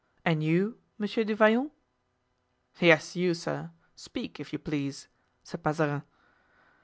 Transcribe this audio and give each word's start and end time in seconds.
And 0.25 0.41
you, 0.43 0.79
Monsieur 0.97 1.23
du 1.23 1.35
Vallon——" 1.35 1.69
"Yes, 2.79 3.15
you, 3.15 3.35
sir! 3.35 3.69
Speak, 3.95 4.39
if 4.39 4.51
you 4.51 4.57
please," 4.57 5.07
said 5.43 5.63
Mazarin. 5.63 6.01